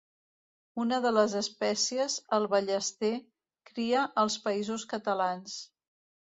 Una 0.83 0.97
de 1.03 1.11
les 1.17 1.35
espècies, 1.39 2.15
el 2.39 2.49
ballester, 2.55 3.13
cria 3.73 4.09
als 4.25 4.41
Països 4.49 4.91
Catalans. 4.99 5.63